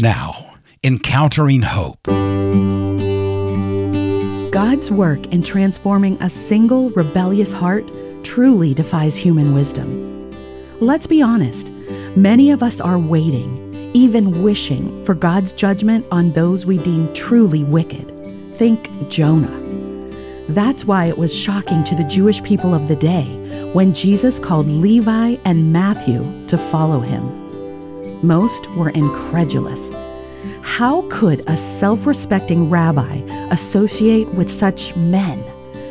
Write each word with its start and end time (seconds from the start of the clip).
Now, 0.00 0.54
encountering 0.84 1.62
hope. 1.62 1.98
God's 4.52 4.92
work 4.92 5.26
in 5.32 5.42
transforming 5.42 6.16
a 6.22 6.30
single 6.30 6.90
rebellious 6.90 7.50
heart 7.50 7.84
truly 8.22 8.74
defies 8.74 9.16
human 9.16 9.54
wisdom. 9.54 10.32
Let's 10.78 11.08
be 11.08 11.20
honest, 11.20 11.72
many 12.14 12.52
of 12.52 12.62
us 12.62 12.80
are 12.80 12.96
waiting, 12.96 13.90
even 13.92 14.40
wishing, 14.40 15.04
for 15.04 15.14
God's 15.14 15.52
judgment 15.52 16.06
on 16.12 16.30
those 16.30 16.64
we 16.64 16.78
deem 16.78 17.12
truly 17.12 17.64
wicked. 17.64 18.06
Think 18.54 18.88
Jonah. 19.08 19.58
That's 20.48 20.84
why 20.84 21.06
it 21.06 21.18
was 21.18 21.34
shocking 21.34 21.82
to 21.82 21.96
the 21.96 22.04
Jewish 22.04 22.40
people 22.44 22.72
of 22.72 22.86
the 22.86 22.94
day 22.94 23.24
when 23.72 23.94
Jesus 23.94 24.38
called 24.38 24.68
Levi 24.68 25.38
and 25.44 25.72
Matthew 25.72 26.22
to 26.46 26.56
follow 26.56 27.00
him. 27.00 27.47
Most 28.22 28.68
were 28.70 28.90
incredulous. 28.90 29.90
How 30.62 31.02
could 31.08 31.42
a 31.48 31.56
self 31.56 32.06
respecting 32.06 32.68
rabbi 32.68 33.16
associate 33.50 34.28
with 34.34 34.50
such 34.50 34.94
men, 34.96 35.42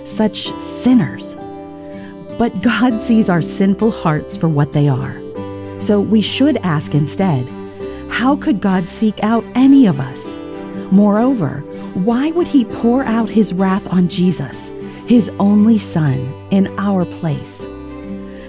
such 0.06 0.52
sinners? 0.60 1.36
But 2.38 2.62
God 2.62 3.00
sees 3.00 3.30
our 3.30 3.42
sinful 3.42 3.92
hearts 3.92 4.36
for 4.38 4.50
what 4.50 4.74
they 4.74 4.88
are. 4.88 5.18
So 5.80 6.02
we 6.02 6.22
should 6.22 6.58
ask 6.58 6.94
instead 6.94 7.50
how 8.10 8.36
could 8.36 8.62
God 8.62 8.88
seek 8.88 9.24
out 9.24 9.44
any 9.56 9.86
of 9.86 10.00
us? 10.00 10.38
Moreover, 10.92 11.60
why 11.94 12.32
would 12.32 12.48
he 12.48 12.66
pour 12.66 13.04
out 13.04 13.30
his 13.30 13.54
wrath 13.54 13.88
on 13.92 14.08
Jesus, 14.08 14.70
his 15.06 15.30
only 15.40 15.78
Son, 15.78 16.34
in 16.52 16.68
our 16.78 17.06
place? 17.06 17.66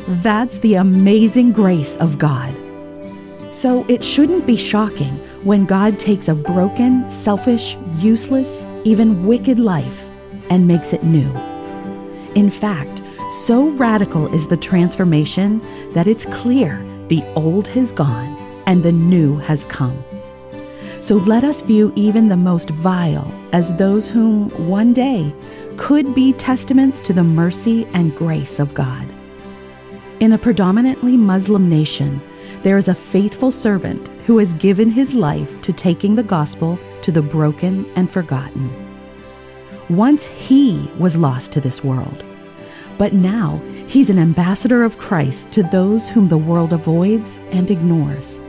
That's 0.08 0.58
the 0.58 0.74
amazing 0.74 1.52
grace 1.52 1.96
of 1.98 2.18
God. 2.18 2.54
So 3.52 3.84
it 3.88 4.04
shouldn't 4.04 4.46
be 4.46 4.56
shocking 4.56 5.16
when 5.44 5.64
God 5.64 5.98
takes 5.98 6.28
a 6.28 6.34
broken, 6.34 7.08
selfish, 7.10 7.76
useless, 7.96 8.64
even 8.84 9.26
wicked 9.26 9.58
life 9.58 10.06
and 10.50 10.68
makes 10.68 10.92
it 10.92 11.02
new. 11.02 11.30
In 12.34 12.50
fact, 12.50 13.02
so 13.46 13.70
radical 13.70 14.32
is 14.34 14.46
the 14.46 14.56
transformation 14.56 15.60
that 15.92 16.06
it's 16.06 16.26
clear 16.26 16.84
the 17.08 17.22
old 17.34 17.66
has 17.68 17.92
gone 17.92 18.36
and 18.66 18.82
the 18.82 18.92
new 18.92 19.38
has 19.38 19.64
come. 19.64 20.04
So 21.00 21.16
let 21.16 21.44
us 21.44 21.62
view 21.62 21.92
even 21.96 22.28
the 22.28 22.36
most 22.36 22.70
vile 22.70 23.32
as 23.52 23.74
those 23.74 24.08
whom 24.08 24.50
one 24.68 24.92
day 24.92 25.32
could 25.76 26.14
be 26.14 26.32
testaments 26.32 27.00
to 27.02 27.12
the 27.12 27.22
mercy 27.22 27.86
and 27.94 28.14
grace 28.14 28.58
of 28.58 28.74
God. 28.74 29.06
In 30.20 30.32
a 30.32 30.38
predominantly 30.38 31.16
Muslim 31.16 31.68
nation, 31.68 32.20
there 32.62 32.76
is 32.76 32.88
a 32.88 32.94
faithful 32.94 33.50
servant 33.50 34.08
who 34.26 34.38
has 34.38 34.52
given 34.54 34.90
his 34.90 35.14
life 35.14 35.60
to 35.62 35.72
taking 35.72 36.14
the 36.14 36.22
gospel 36.22 36.78
to 37.02 37.12
the 37.12 37.22
broken 37.22 37.90
and 37.96 38.10
forgotten. 38.10 38.70
Once 39.88 40.26
he 40.26 40.90
was 40.98 41.16
lost 41.16 41.52
to 41.52 41.60
this 41.60 41.82
world, 41.84 42.24
but 42.98 43.12
now 43.12 43.58
he's 43.86 44.10
an 44.10 44.18
ambassador 44.18 44.82
of 44.82 44.98
Christ 44.98 45.50
to 45.52 45.62
those 45.62 46.08
whom 46.08 46.28
the 46.28 46.36
world 46.36 46.72
avoids 46.72 47.38
and 47.52 47.70
ignores. 47.70 48.40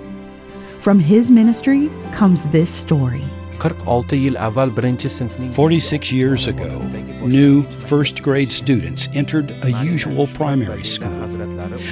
From 0.80 0.99
his 0.99 1.30
ministry 1.30 1.89
comes 2.11 2.45
this 2.45 2.69
story. 2.69 3.23
46 3.59 4.13
yil 4.13 4.35
avval 4.47 4.71
birinchi 4.71 5.09
sinfning 5.09 5.53
46 5.53 6.11
years 6.13 6.47
ago, 6.47 6.80
new 7.21 7.63
first 7.91 8.23
grade 8.23 8.52
students 8.52 9.09
entered 9.13 9.52
a 9.63 9.71
usual 9.83 10.27
primary 10.27 10.85
school. 10.85 11.27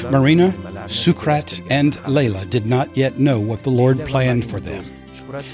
Marina, 0.09 0.53
Sukrat, 0.87 1.65
and 1.69 1.93
Layla 2.03 2.49
did 2.49 2.65
not 2.65 2.95
yet 2.95 3.19
know 3.19 3.39
what 3.39 3.63
the 3.63 3.69
Lord 3.69 4.05
planned 4.05 4.49
for 4.49 4.59
them. 4.59 4.83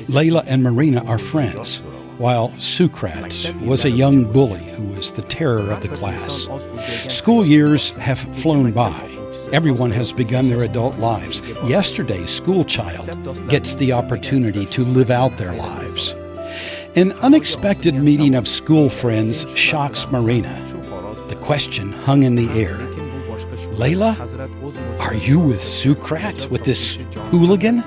Layla 0.08 0.44
and 0.48 0.62
Marina 0.62 1.04
are 1.06 1.18
friends, 1.18 1.80
while 2.18 2.50
Sukrat 2.50 3.66
was 3.66 3.86
a 3.86 3.90
young 3.90 4.32
bully 4.32 4.64
who 4.64 4.84
was 4.90 5.12
the 5.12 5.24
terror 5.24 5.72
of 5.72 5.82
the 5.82 5.90
class. 5.90 6.48
School 7.12 7.46
years 7.46 7.90
have 7.92 8.20
flown 8.38 8.72
by. 8.72 9.10
Everyone 9.52 9.92
has 9.92 10.12
begun 10.12 10.50
their 10.50 10.64
adult 10.64 10.98
lives. 10.98 11.42
Yesterday's 11.66 12.30
school 12.30 12.64
child 12.64 13.08
gets 13.50 13.76
the 13.76 13.92
opportunity 13.92 14.66
to 14.68 14.86
live 14.86 15.10
out 15.10 15.38
their 15.38 15.54
lives. 15.54 16.16
An 16.96 17.12
unexpected 17.24 17.96
meeting 17.96 18.36
of 18.36 18.48
school 18.48 18.90
friends 18.90 19.48
shocks 19.58 20.08
Marina. 20.12 20.60
The 21.28 21.36
question 21.38 21.92
hung 21.92 22.22
in 22.22 22.36
the 22.36 22.50
air 22.50 22.78
Layla, 23.74 24.16
are 25.14 25.18
you 25.18 25.40
with 25.40 25.60
Sukrat, 25.60 26.50
with 26.50 26.64
this 26.64 26.96
hooligan? 27.30 27.84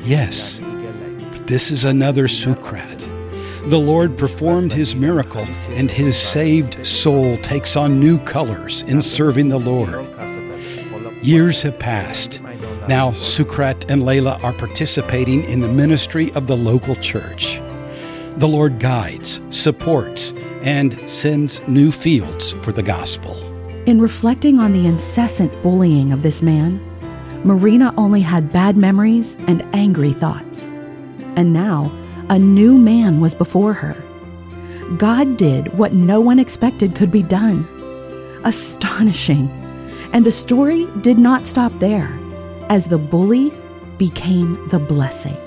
Yes, 0.00 0.58
but 0.58 1.46
this 1.46 1.70
is 1.70 1.84
another 1.84 2.26
Sukrat. 2.26 2.98
The 3.70 3.78
Lord 3.78 4.18
performed 4.18 4.72
his 4.72 4.96
miracle, 4.96 5.46
and 5.68 5.88
his 5.88 6.16
saved 6.18 6.84
soul 6.84 7.36
takes 7.36 7.76
on 7.76 8.00
new 8.00 8.18
colors 8.18 8.82
in 8.82 9.00
serving 9.00 9.48
the 9.48 9.60
Lord. 9.60 10.04
Years 11.22 11.62
have 11.62 11.78
passed. 11.78 12.42
Now, 12.88 13.12
Sukrat 13.12 13.88
and 13.88 14.02
Layla 14.02 14.42
are 14.42 14.54
participating 14.54 15.44
in 15.44 15.60
the 15.60 15.68
ministry 15.68 16.32
of 16.32 16.48
the 16.48 16.56
local 16.56 16.96
church. 16.96 17.60
The 18.38 18.48
Lord 18.48 18.80
guides, 18.80 19.40
supports, 19.50 20.32
and 20.62 20.98
sends 21.08 21.60
new 21.68 21.92
fields 21.92 22.50
for 22.50 22.72
the 22.72 22.82
gospel. 22.82 23.47
In 23.88 24.02
reflecting 24.02 24.58
on 24.58 24.74
the 24.74 24.86
incessant 24.86 25.50
bullying 25.62 26.12
of 26.12 26.20
this 26.20 26.42
man, 26.42 26.78
Marina 27.42 27.94
only 27.96 28.20
had 28.20 28.52
bad 28.52 28.76
memories 28.76 29.34
and 29.46 29.64
angry 29.74 30.12
thoughts. 30.12 30.64
And 31.36 31.54
now, 31.54 31.90
a 32.28 32.38
new 32.38 32.76
man 32.76 33.22
was 33.22 33.34
before 33.34 33.72
her. 33.72 33.96
God 34.98 35.38
did 35.38 35.72
what 35.78 35.94
no 35.94 36.20
one 36.20 36.38
expected 36.38 36.94
could 36.94 37.10
be 37.10 37.22
done. 37.22 37.66
Astonishing. 38.44 39.48
And 40.12 40.26
the 40.26 40.32
story 40.32 40.86
did 41.00 41.18
not 41.18 41.46
stop 41.46 41.72
there, 41.78 42.12
as 42.68 42.88
the 42.88 42.98
bully 42.98 43.50
became 43.96 44.68
the 44.68 44.78
blessing. 44.78 45.38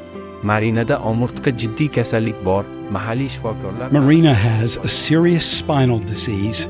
marinada 0.50 0.96
omurtqa 1.09 1.52
jiddiy 1.62 1.88
kasallik 1.96 2.38
bor 2.46 2.63
mahalliy 2.96 3.29
shifokorlar 3.34 3.91
Marina 3.91 4.34
has 4.34 4.78
a 4.78 4.88
serious 4.88 5.46
spinal 5.58 6.00
disease, 6.00 6.66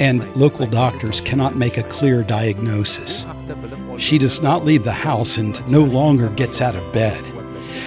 and 0.00 0.36
local 0.36 0.66
doctors 0.66 1.20
cannot 1.20 1.56
make 1.56 1.78
a 1.78 1.82
clear 1.84 2.22
diagnosis. 2.22 3.26
She 3.98 4.18
does 4.18 4.42
not 4.42 4.64
leave 4.64 4.84
the 4.84 4.92
house 4.92 5.36
and 5.36 5.68
no 5.70 5.82
longer 5.84 6.28
gets 6.30 6.60
out 6.60 6.76
of 6.76 6.92
bed. 6.92 7.24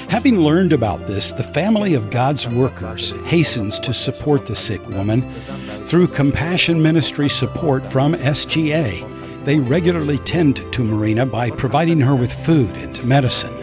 Having 0.09 0.39
learned 0.39 0.73
about 0.73 1.05
this, 1.05 1.31
the 1.31 1.43
family 1.43 1.93
of 1.93 2.09
God's 2.09 2.47
workers 2.47 3.11
hastens 3.25 3.77
to 3.79 3.93
support 3.93 4.45
the 4.45 4.55
sick 4.55 4.85
woman. 4.89 5.21
Through 5.87 6.07
compassion 6.07 6.81
ministry 6.81 7.29
support 7.29 7.85
from 7.85 8.13
SGA, 8.13 9.45
they 9.45 9.59
regularly 9.59 10.17
tend 10.19 10.71
to 10.73 10.83
Marina 10.83 11.25
by 11.25 11.51
providing 11.51 11.99
her 11.99 12.15
with 12.15 12.33
food 12.45 12.75
and 12.77 13.03
medicine. 13.05 13.53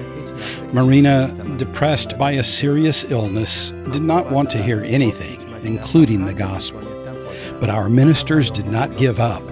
Marina, 0.72 1.34
depressed 1.56 2.18
by 2.18 2.32
a 2.32 2.42
serious 2.42 3.04
illness, 3.10 3.70
did 3.90 4.02
not 4.02 4.30
want 4.30 4.50
to 4.50 4.62
hear 4.62 4.82
anything, 4.84 5.40
including 5.62 6.24
the 6.24 6.34
gospel. 6.34 6.93
But 7.60 7.70
our 7.70 7.88
ministers 7.88 8.50
did 8.50 8.66
not 8.66 8.96
give 8.96 9.20
up 9.20 9.42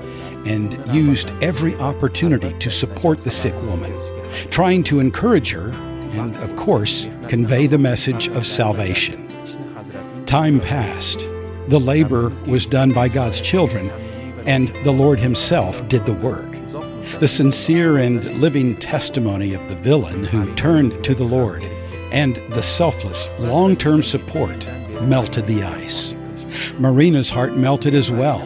and 0.44 0.86
used 0.92 1.30
every 1.42 1.76
opportunity 1.76 2.52
to 2.58 2.70
support 2.70 3.22
the 3.24 3.30
sick 3.30 3.54
woman, 3.62 3.92
trying 4.50 4.82
to 4.84 5.00
encourage 5.00 5.50
her 5.50 5.70
and, 6.12 6.34
of 6.36 6.56
course, 6.56 7.08
convey 7.28 7.66
the 7.66 7.78
message 7.78 8.28
of 8.28 8.46
salvation. 8.46 9.28
Time 10.26 10.60
passed. 10.60 11.20
The 11.68 11.80
labor 11.80 12.30
was 12.46 12.66
done 12.66 12.92
by 12.92 13.08
God's 13.08 13.41
children, 13.41 13.91
and 14.46 14.68
the 14.84 14.92
Lord 14.92 15.20
Himself 15.20 15.86
did 15.88 16.04
the 16.04 16.14
work. 16.14 16.50
The 17.20 17.28
sincere 17.28 17.98
and 17.98 18.24
living 18.41 18.76
testimony 18.76 19.54
of 19.54 19.68
the 19.68 19.76
villain 19.76 20.24
who 20.24 20.52
turned 20.54 21.04
to 21.04 21.14
the 21.14 21.24
Lord 21.24 21.62
and 22.10 22.36
the 22.52 22.62
selfless, 22.62 23.28
long 23.38 23.77
term 23.77 24.03
support 24.03 24.66
melted 25.03 25.47
the 25.47 25.62
ice. 25.62 26.15
Marina's 26.78 27.31
heart 27.31 27.57
melted 27.57 27.95
as 27.95 28.10
well. 28.10 28.41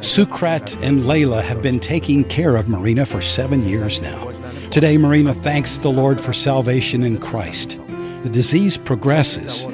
Sukrat 0.00 0.80
and 0.82 1.00
Layla 1.00 1.42
have 1.42 1.62
been 1.62 1.80
taking 1.80 2.24
care 2.24 2.56
of 2.56 2.68
Marina 2.68 3.04
for 3.04 3.20
seven 3.20 3.66
years 3.66 4.00
now. 4.00 4.30
Today, 4.70 4.96
Marina 4.96 5.34
thanks 5.34 5.78
the 5.78 5.90
Lord 5.90 6.20
for 6.20 6.32
salvation 6.32 7.02
in 7.02 7.18
Christ. 7.18 7.78
The 8.22 8.30
disease 8.30 8.76
progresses, 8.76 9.66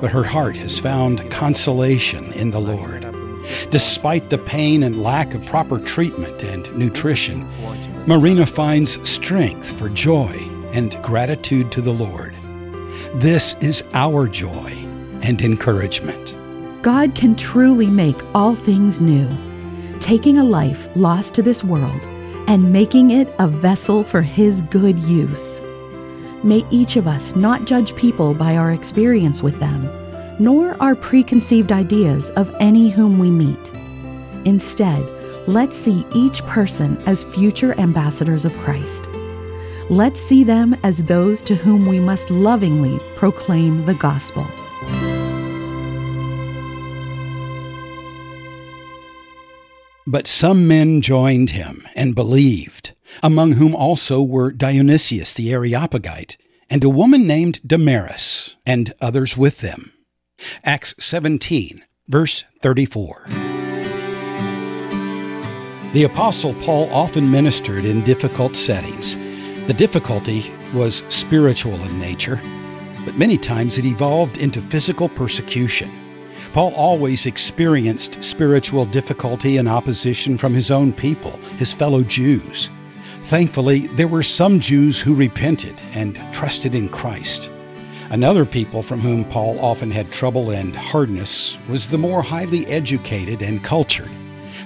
but 0.00 0.10
her 0.10 0.24
heart 0.24 0.56
has 0.58 0.78
found 0.78 1.30
consolation 1.30 2.32
in 2.32 2.50
the 2.50 2.60
Lord. 2.60 3.06
Despite 3.70 4.30
the 4.30 4.38
pain 4.38 4.82
and 4.82 5.02
lack 5.02 5.34
of 5.34 5.44
proper 5.46 5.78
treatment 5.78 6.42
and 6.42 6.72
nutrition, 6.76 7.48
Marina 8.06 8.46
finds 8.46 9.08
strength 9.08 9.72
for 9.78 9.88
joy 9.88 10.32
and 10.72 11.00
gratitude 11.02 11.70
to 11.72 11.80
the 11.80 11.92
Lord. 11.92 12.34
This 13.14 13.54
is 13.60 13.84
our 13.94 14.26
joy 14.26 14.70
and 15.22 15.40
encouragement. 15.40 16.36
God 16.82 17.14
can 17.14 17.36
truly 17.36 17.86
make 17.86 18.20
all 18.34 18.56
things 18.56 19.00
new, 19.00 19.28
taking 20.00 20.38
a 20.38 20.42
life 20.42 20.88
lost 20.96 21.32
to 21.34 21.42
this 21.42 21.62
world 21.62 22.00
and 22.48 22.72
making 22.72 23.12
it 23.12 23.32
a 23.38 23.46
vessel 23.46 24.02
for 24.02 24.20
His 24.20 24.62
good 24.62 24.98
use. 24.98 25.60
May 26.42 26.64
each 26.72 26.96
of 26.96 27.06
us 27.06 27.36
not 27.36 27.66
judge 27.66 27.94
people 27.94 28.34
by 28.34 28.56
our 28.56 28.72
experience 28.72 29.44
with 29.44 29.60
them, 29.60 29.88
nor 30.40 30.76
our 30.82 30.96
preconceived 30.96 31.70
ideas 31.70 32.30
of 32.30 32.52
any 32.58 32.90
whom 32.90 33.16
we 33.16 33.30
meet. 33.30 33.70
Instead, 34.44 35.08
let's 35.46 35.76
see 35.76 36.04
each 36.16 36.44
person 36.46 37.00
as 37.06 37.22
future 37.22 37.78
ambassadors 37.78 38.44
of 38.44 38.58
Christ. 38.58 39.08
Let's 39.88 40.20
see 40.20 40.42
them 40.42 40.76
as 40.82 41.04
those 41.04 41.44
to 41.44 41.54
whom 41.54 41.86
we 41.86 42.00
must 42.00 42.28
lovingly 42.28 42.98
proclaim 43.14 43.86
the 43.86 43.94
gospel. 43.94 44.44
But 50.12 50.26
some 50.26 50.68
men 50.68 51.00
joined 51.00 51.52
him 51.52 51.84
and 51.96 52.14
believed, 52.14 52.94
among 53.22 53.52
whom 53.52 53.74
also 53.74 54.22
were 54.22 54.52
Dionysius 54.52 55.32
the 55.32 55.50
Areopagite, 55.50 56.36
and 56.68 56.84
a 56.84 56.90
woman 56.90 57.26
named 57.26 57.66
Damaris, 57.66 58.56
and 58.66 58.92
others 59.00 59.38
with 59.38 59.60
them. 59.60 59.94
Acts 60.64 60.94
17, 60.98 61.82
verse 62.08 62.44
34. 62.60 63.24
The 65.94 66.04
Apostle 66.04 66.52
Paul 66.56 66.92
often 66.92 67.30
ministered 67.30 67.86
in 67.86 68.04
difficult 68.04 68.54
settings. 68.54 69.16
The 69.66 69.74
difficulty 69.74 70.52
was 70.74 71.04
spiritual 71.08 71.82
in 71.82 71.98
nature, 71.98 72.38
but 73.06 73.16
many 73.16 73.38
times 73.38 73.78
it 73.78 73.86
evolved 73.86 74.36
into 74.36 74.60
physical 74.60 75.08
persecution. 75.08 75.90
Paul 76.52 76.74
always 76.74 77.24
experienced 77.24 78.22
spiritual 78.22 78.84
difficulty 78.84 79.56
and 79.56 79.66
opposition 79.66 80.36
from 80.36 80.52
his 80.52 80.70
own 80.70 80.92
people, 80.92 81.38
his 81.56 81.72
fellow 81.72 82.02
Jews. 82.02 82.68
Thankfully, 83.24 83.86
there 83.88 84.08
were 84.08 84.22
some 84.22 84.60
Jews 84.60 85.00
who 85.00 85.14
repented 85.14 85.80
and 85.94 86.20
trusted 86.34 86.74
in 86.74 86.90
Christ. 86.90 87.50
Another 88.10 88.44
people 88.44 88.82
from 88.82 89.00
whom 89.00 89.24
Paul 89.24 89.58
often 89.60 89.90
had 89.90 90.12
trouble 90.12 90.50
and 90.50 90.76
hardness 90.76 91.56
was 91.70 91.88
the 91.88 91.96
more 91.96 92.20
highly 92.20 92.66
educated 92.66 93.40
and 93.40 93.64
cultured. 93.64 94.10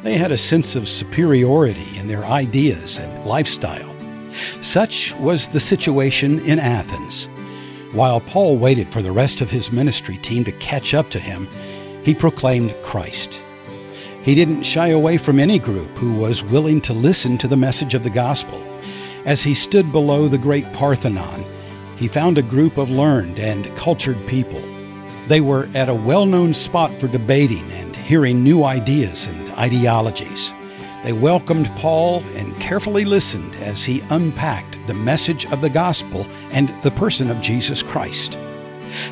They 0.02 0.18
had 0.18 0.32
a 0.32 0.36
sense 0.36 0.74
of 0.74 0.88
superiority 0.88 1.96
in 1.96 2.08
their 2.08 2.24
ideas 2.24 2.98
and 2.98 3.24
lifestyle. 3.24 3.94
Such 4.60 5.14
was 5.16 5.48
the 5.48 5.60
situation 5.60 6.40
in 6.40 6.58
Athens. 6.58 7.28
While 7.92 8.20
Paul 8.20 8.58
waited 8.58 8.88
for 8.88 9.00
the 9.00 9.12
rest 9.12 9.40
of 9.40 9.50
his 9.50 9.70
ministry 9.70 10.18
team 10.18 10.42
to 10.44 10.52
catch 10.52 10.92
up 10.92 11.08
to 11.10 11.18
him, 11.20 11.48
he 12.06 12.14
proclaimed 12.14 12.72
Christ. 12.84 13.42
He 14.22 14.36
didn't 14.36 14.62
shy 14.62 14.90
away 14.90 15.16
from 15.16 15.40
any 15.40 15.58
group 15.58 15.90
who 15.98 16.14
was 16.14 16.44
willing 16.44 16.80
to 16.82 16.92
listen 16.92 17.36
to 17.38 17.48
the 17.48 17.56
message 17.56 17.94
of 17.94 18.04
the 18.04 18.10
gospel. 18.10 18.62
As 19.24 19.42
he 19.42 19.54
stood 19.54 19.90
below 19.90 20.28
the 20.28 20.38
great 20.38 20.72
Parthenon, 20.72 21.44
he 21.96 22.06
found 22.06 22.38
a 22.38 22.42
group 22.42 22.78
of 22.78 22.92
learned 22.92 23.40
and 23.40 23.76
cultured 23.76 24.24
people. 24.28 24.62
They 25.26 25.40
were 25.40 25.68
at 25.74 25.88
a 25.88 25.94
well 25.94 26.26
known 26.26 26.54
spot 26.54 26.92
for 27.00 27.08
debating 27.08 27.68
and 27.72 27.96
hearing 27.96 28.44
new 28.44 28.62
ideas 28.62 29.26
and 29.26 29.50
ideologies. 29.54 30.54
They 31.02 31.12
welcomed 31.12 31.72
Paul 31.74 32.22
and 32.36 32.54
carefully 32.60 33.04
listened 33.04 33.56
as 33.56 33.82
he 33.82 34.04
unpacked 34.10 34.78
the 34.86 34.94
message 34.94 35.44
of 35.46 35.60
the 35.60 35.70
gospel 35.70 36.24
and 36.52 36.68
the 36.84 36.92
person 36.92 37.32
of 37.32 37.40
Jesus 37.40 37.82
Christ. 37.82 38.38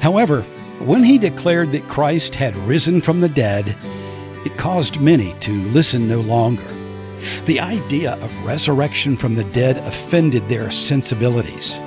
However, 0.00 0.44
when 0.84 1.02
he 1.02 1.18
declared 1.18 1.72
that 1.72 1.88
Christ 1.88 2.34
had 2.34 2.56
risen 2.56 3.00
from 3.00 3.20
the 3.20 3.28
dead, 3.28 3.76
it 4.44 4.56
caused 4.58 5.00
many 5.00 5.32
to 5.40 5.62
listen 5.68 6.06
no 6.06 6.20
longer. 6.20 6.66
The 7.46 7.60
idea 7.60 8.14
of 8.14 8.44
resurrection 8.44 9.16
from 9.16 9.34
the 9.34 9.44
dead 9.44 9.78
offended 9.78 10.48
their 10.48 10.70
sensibilities. 10.70 11.78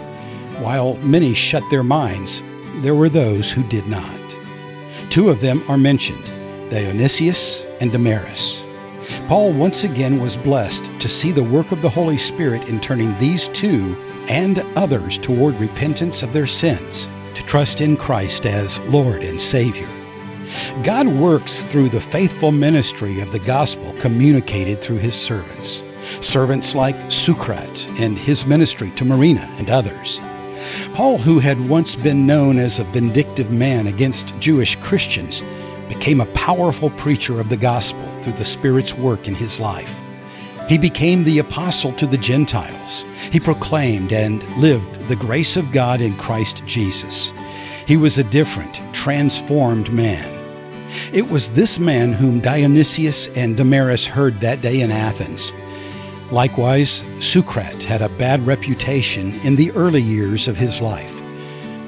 While 0.59 0.97
many 0.97 1.35
shut 1.35 1.63
their 1.69 1.83
minds, 1.83 2.41
there 2.77 2.95
were 2.95 3.09
those 3.09 3.51
who 3.51 3.63
did 3.63 3.85
not. 3.88 4.19
Two 5.11 5.29
of 5.29 5.41
them 5.41 5.63
are 5.67 5.77
mentioned 5.77 6.23
Dionysius 6.71 7.63
and 7.79 7.91
Damaris. 7.91 8.63
Paul 9.27 9.53
once 9.53 9.83
again 9.83 10.19
was 10.19 10.35
blessed 10.35 10.85
to 10.99 11.07
see 11.07 11.31
the 11.31 11.44
work 11.44 11.71
of 11.71 11.81
the 11.81 11.89
Holy 11.89 12.17
Spirit 12.17 12.67
in 12.67 12.79
turning 12.79 13.17
these 13.17 13.47
two 13.49 13.95
and 14.27 14.59
others 14.75 15.17
toward 15.17 15.55
repentance 15.55 16.23
of 16.23 16.33
their 16.33 16.47
sins, 16.47 17.07
to 17.38 17.44
trust 17.44 17.81
in 17.81 17.95
Christ 17.95 18.48
as 18.48 18.80
Lord 18.80 19.24
and 19.24 19.39
Savior. 19.39 19.88
God 20.84 21.07
works 21.07 21.63
through 21.66 21.89
the 21.89 22.01
faithful 22.01 22.51
ministry 22.51 23.19
of 23.19 23.31
the 23.31 23.39
gospel 23.39 23.94
communicated 24.00 24.81
through 24.81 24.98
his 24.98 25.13
servants. 25.13 25.84
Servants 26.19 26.74
like 26.74 27.12
Socrates 27.12 27.88
and 28.00 28.18
his 28.18 28.48
ministry 28.48 28.89
to 28.92 29.06
Marina 29.06 29.48
and 29.60 29.69
others. 29.69 30.19
Paul, 30.95 31.19
who 31.19 31.38
had 31.38 31.69
once 31.69 31.95
been 31.95 32.25
known 32.25 32.57
as 32.57 32.80
a 32.80 32.86
vindictive 32.86 33.51
man 33.51 33.86
against 33.86 34.38
Jewish 34.40 34.75
Christians, 34.78 35.44
became 35.90 36.22
a 36.22 36.33
powerful 36.33 36.90
preacher 36.92 37.40
of 37.40 37.50
the 37.50 37.57
gospel 37.57 38.10
through 38.24 38.33
the 38.33 38.45
Spirit's 38.45 38.95
work 38.95 39.28
in 39.28 39.36
his 39.36 39.60
life. 39.60 39.95
He 40.68 40.80
became 40.80 41.24
the 41.24 41.38
apostle 41.38 41.94
to 41.94 42.07
the 42.07 42.18
Gentiles. 42.18 43.06
He 43.31 43.40
proclaimed 43.40 44.12
and 44.12 44.44
lived 44.57 44.96
the 45.07 45.15
grace 45.15 45.57
of 45.57 45.71
God 45.71 46.01
in 46.01 46.15
Christ 46.18 46.63
Jesus. 46.65 47.31
He 47.86 47.98
was 47.98 48.18
a 48.18 48.24
different, 48.24 48.81
transformed 48.94 49.92
man. 49.94 50.33
It 51.13 51.30
was 51.30 51.51
this 51.51 51.80
man 51.80 52.12
whom 52.13 52.42
Dionysius 52.42 53.27
and 53.30 53.56
Damaris 53.56 54.06
heard 54.06 54.42
that 54.42 54.62
day 54.62 54.81
in 54.81 54.92
Athens. 54.92 55.54
Likewise, 56.31 57.04
Socrates 57.19 57.86
had 57.86 58.01
a 58.01 58.09
bad 58.09 58.45
reputation 58.45 59.39
in 59.42 59.56
the 59.56 59.71
early 59.71 60.01
years 60.01 60.48
of 60.48 60.57
his 60.57 60.81
life. 60.81 61.21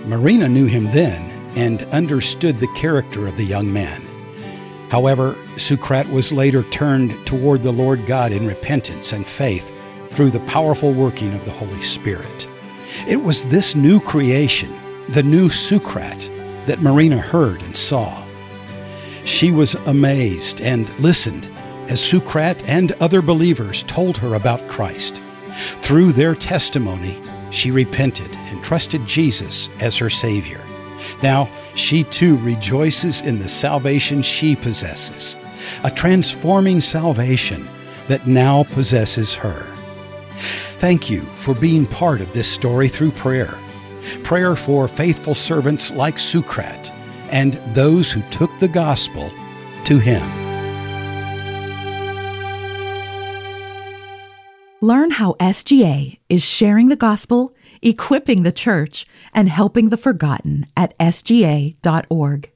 Marina 0.05 0.47
knew 0.47 0.65
him 0.65 0.85
then 0.85 1.29
and 1.57 1.83
understood 1.91 2.57
the 2.57 2.73
character 2.75 3.27
of 3.27 3.35
the 3.35 3.43
young 3.43 3.71
man. 3.71 4.01
However, 4.89 5.37
Socrates 5.57 6.11
was 6.11 6.31
later 6.31 6.63
turned 6.63 7.27
toward 7.27 7.63
the 7.63 7.71
Lord 7.71 8.05
God 8.05 8.31
in 8.31 8.47
repentance 8.47 9.11
and 9.11 9.25
faith 9.25 9.73
through 10.11 10.31
the 10.31 10.39
powerful 10.41 10.93
working 10.93 11.33
of 11.33 11.43
the 11.45 11.51
Holy 11.51 11.81
Spirit. 11.81 12.47
It 13.07 13.23
was 13.23 13.45
this 13.45 13.75
new 13.75 13.99
creation, 13.99 14.71
the 15.09 15.23
new 15.23 15.49
Socrates, 15.49 16.29
that 16.65 16.81
Marina 16.81 17.17
heard 17.17 17.61
and 17.61 17.75
saw. 17.75 18.25
She 19.25 19.51
was 19.51 19.75
amazed 19.75 20.61
and 20.61 20.87
listened 20.99 21.49
as 21.87 22.03
Socrates 22.03 22.67
and 22.67 22.91
other 22.93 23.21
believers 23.21 23.83
told 23.83 24.17
her 24.17 24.35
about 24.35 24.67
Christ. 24.67 25.21
Through 25.81 26.11
their 26.13 26.35
testimony, 26.35 27.21
she 27.51 27.71
repented 27.71 28.35
and 28.35 28.63
trusted 28.63 29.05
Jesus 29.05 29.69
as 29.79 29.97
her 29.97 30.09
Savior. 30.09 30.61
Now, 31.23 31.49
she 31.75 32.03
too 32.03 32.37
rejoices 32.37 33.21
in 33.21 33.39
the 33.39 33.49
salvation 33.49 34.21
she 34.21 34.55
possesses, 34.55 35.35
a 35.83 35.91
transforming 35.91 36.81
salvation 36.81 37.67
that 38.07 38.27
now 38.27 38.63
possesses 38.63 39.33
her. 39.33 39.65
Thank 40.79 41.09
you 41.09 41.21
for 41.35 41.53
being 41.53 41.85
part 41.85 42.21
of 42.21 42.31
this 42.31 42.49
story 42.49 42.87
through 42.87 43.11
prayer. 43.11 43.59
Prayer 44.23 44.55
for 44.55 44.87
faithful 44.87 45.35
servants 45.35 45.91
like 45.91 46.17
Socrates 46.17 46.93
and 47.31 47.55
those 47.75 48.09
who 48.09 48.21
took 48.29 48.49
the 48.59 48.67
gospel 48.69 49.29
to 49.83 49.99
him. 49.99 50.21
Learn 54.81 55.11
how 55.11 55.33
SGA 55.41 56.17
is 56.29 56.45
sharing 56.45 56.87
the 56.87 56.95
gospel, 56.95 57.53
equipping 57.81 58.43
the 58.43 58.53
church, 58.53 59.05
and 59.33 59.49
helping 59.49 59.89
the 59.89 59.97
forgotten 59.97 60.65
at 60.77 60.97
sga.org. 60.97 62.51